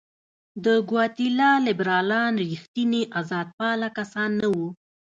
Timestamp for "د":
0.65-0.67